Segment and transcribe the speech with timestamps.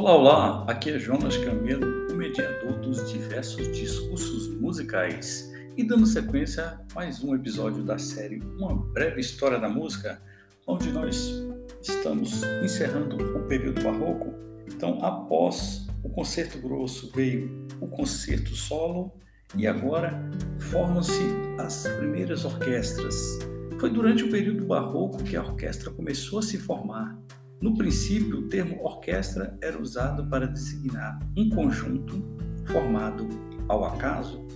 [0.00, 0.64] Olá, olá!
[0.66, 5.52] Aqui é Jonas Camelo, o mediador dos diversos discursos musicais.
[5.76, 10.18] E dando sequência a mais um episódio da série Uma Breve História da Música,
[10.66, 11.44] onde nós
[11.82, 14.32] estamos encerrando o período barroco.
[14.66, 19.12] Então, após o concerto grosso veio o concerto solo
[19.54, 20.18] e agora
[20.60, 23.38] formam-se as primeiras orquestras.
[23.78, 27.20] Foi durante o período barroco que a orquestra começou a se formar
[27.60, 32.24] no princípio, o termo orquestra era usado para designar um conjunto
[32.64, 33.28] formado
[33.68, 34.46] ao acaso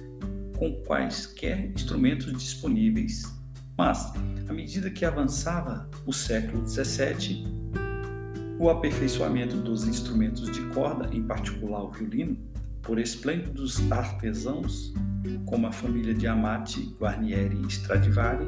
[0.56, 3.24] com quaisquer instrumentos disponíveis.
[3.76, 4.12] Mas,
[4.48, 7.44] à medida que avançava o século XVII,
[8.58, 12.38] o aperfeiçoamento dos instrumentos de corda, em particular o violino,
[12.84, 14.92] por esplêndidos artesãos
[15.46, 18.46] como a família de Amati, Guarnieri e Stradivari,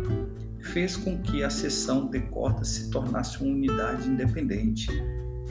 [0.60, 4.88] fez com que a seção de cordas se tornasse uma unidade independente.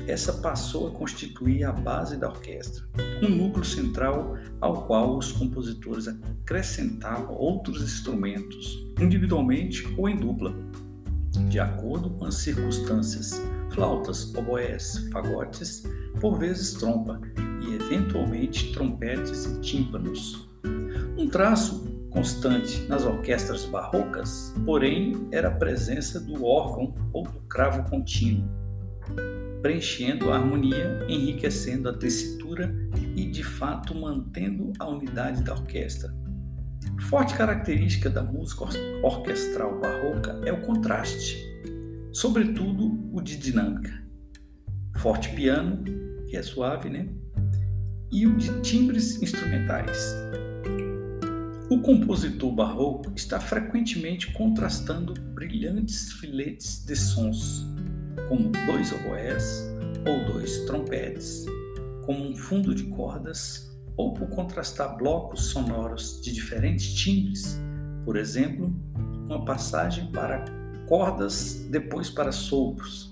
[0.08, 2.83] Essa passou a constituir a base da orquestra,
[3.23, 10.53] um núcleo central ao qual os compositores acrescentavam outros instrumentos, individualmente ou em dupla,
[11.49, 15.83] de acordo com as circunstâncias, flautas, oboés, fagotes,
[16.20, 17.20] por vezes trompa
[17.67, 20.47] e eventualmente trompetes e tímpanos.
[21.17, 27.89] Um traço constante nas orquestras barrocas, porém, era a presença do órgão ou do cravo
[27.89, 28.47] contínuo,
[29.61, 32.73] preenchendo a harmonia, enriquecendo a tessitura
[33.16, 36.16] e, de fato, mantendo a unidade da orquestra.
[37.09, 38.66] Forte característica da música
[39.03, 41.38] orquestral barroca é o contraste,
[42.13, 43.91] sobretudo o de dinâmica.
[44.97, 45.83] Forte piano,
[46.27, 47.09] que é suave, né?
[48.11, 50.16] E o de timbres instrumentais.
[51.70, 57.66] O compositor barroco está frequentemente contrastando brilhantes filetes de sons,
[58.30, 59.66] como dois oboés
[60.08, 61.45] ou dois trompetes,
[62.05, 67.60] como um fundo de cordas, ou por contrastar blocos sonoros de diferentes timbres,
[68.04, 68.73] por exemplo,
[69.26, 70.45] uma passagem para
[70.88, 73.11] cordas, depois para sopros,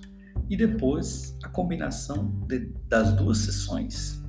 [0.49, 4.22] e depois a combinação de, das duas sessões.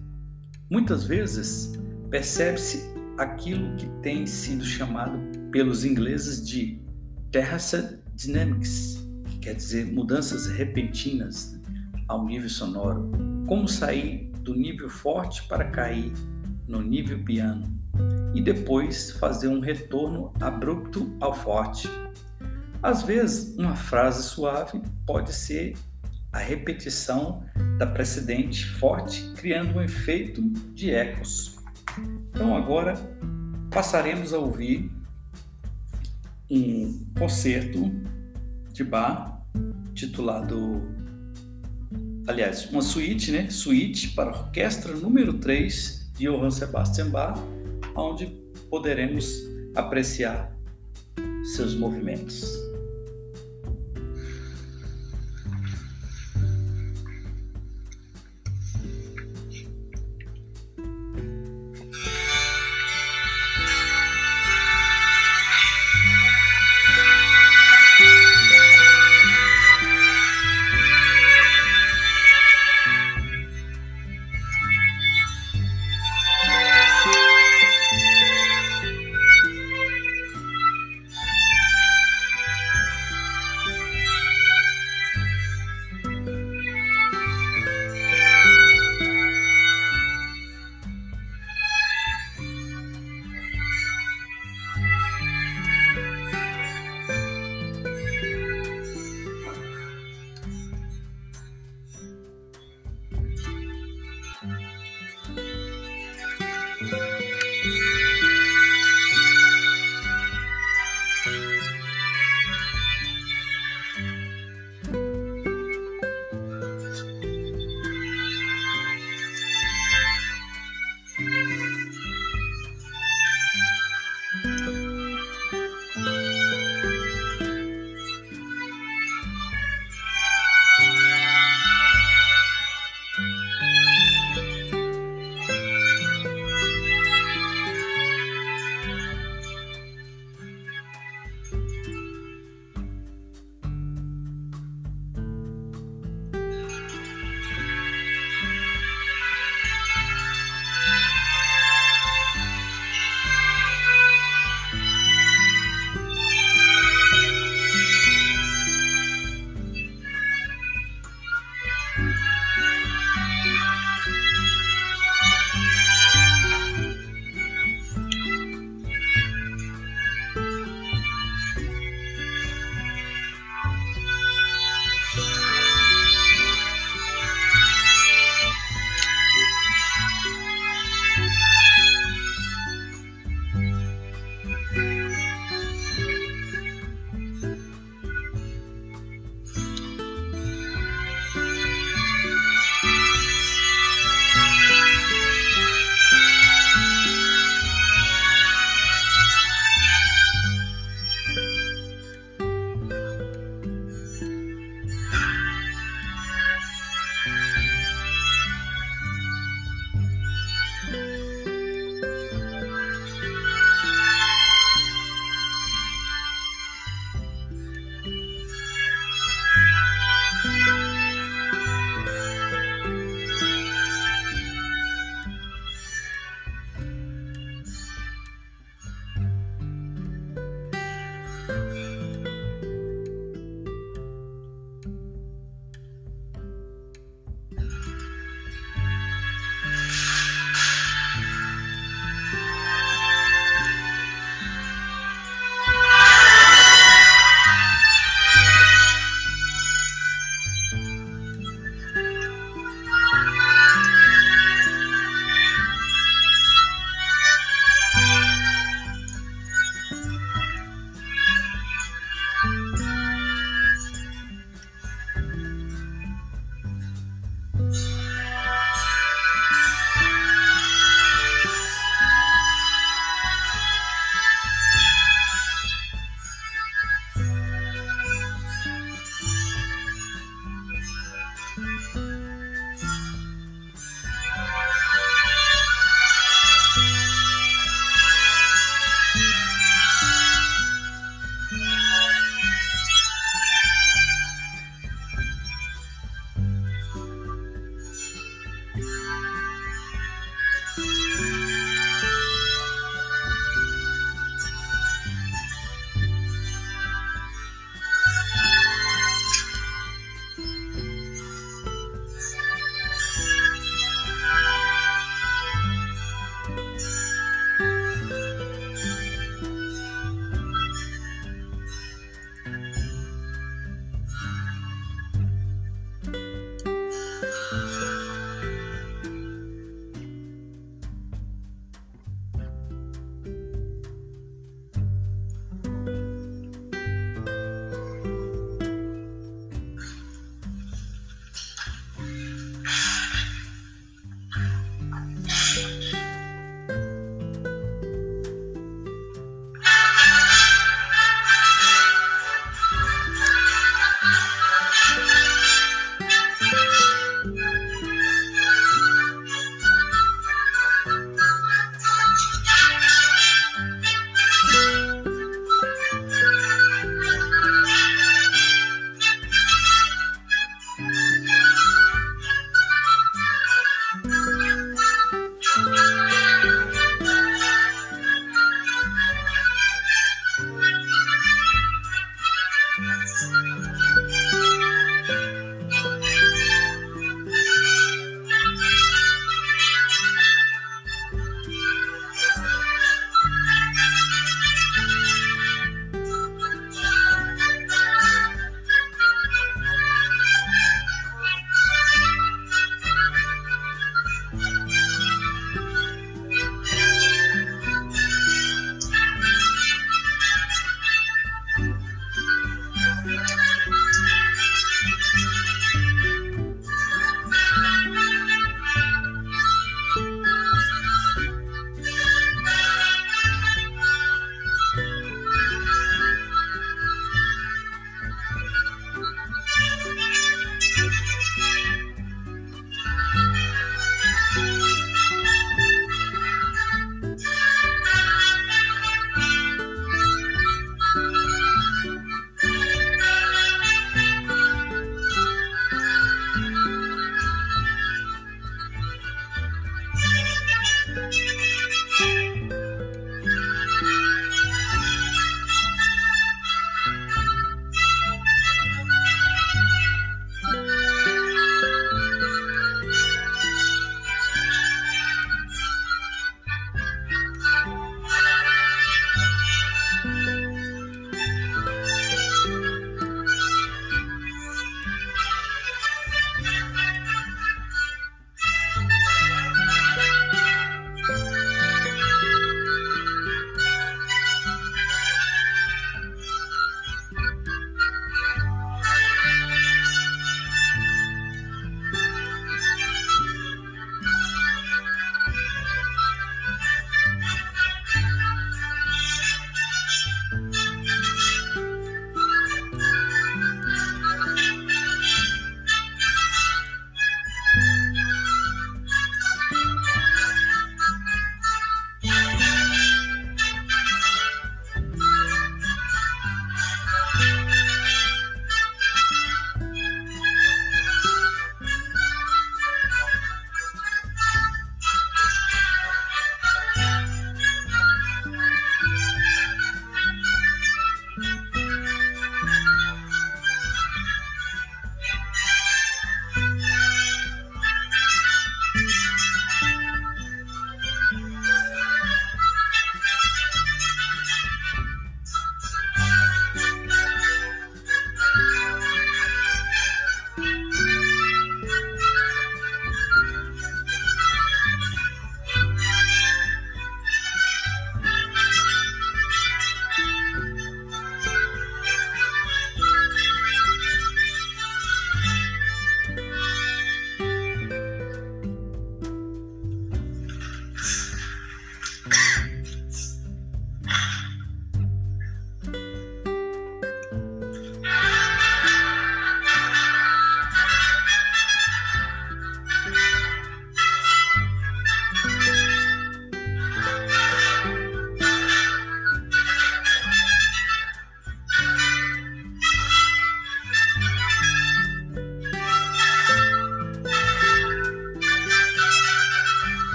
[0.75, 1.73] Muitas vezes
[2.11, 5.21] percebe-se aquilo que tem sido chamado
[5.53, 6.83] pelos ingleses de
[7.31, 11.57] terrace dynamics, que quer dizer mudanças repentinas
[12.09, 13.09] ao nível sonoro,
[13.47, 16.13] como sair do nível forte para cair
[16.67, 17.63] no nível piano
[18.35, 21.89] e depois fazer um retorno abrupto ao forte.
[22.83, 25.75] Às vezes, uma frase suave pode ser
[26.35, 27.45] a repetição
[27.79, 30.43] da precedente forte, criando um efeito
[30.75, 31.57] de ecos.
[32.31, 32.95] Então agora
[33.71, 34.91] passaremos a ouvir
[36.51, 37.89] um concerto
[38.73, 39.33] de Bach
[39.95, 40.83] titulado
[42.27, 43.49] aliás, uma suíte, né?
[43.49, 47.39] Suíte para orquestra número 3 de Johann Sebastian Bach,
[47.95, 48.27] onde
[48.69, 49.41] poderemos
[49.77, 50.53] apreciar
[51.55, 52.64] seus movimentos.